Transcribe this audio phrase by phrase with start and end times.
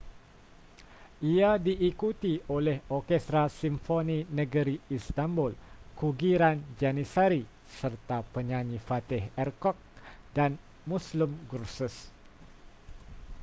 [1.31, 5.51] ia diikuti oleh orkestra simfoni negeri istanbul
[5.99, 7.41] kugiran janissary
[7.77, 9.77] serta penyanyi fatih erkoç
[10.35, 10.51] dan
[10.89, 11.95] müslüm gürses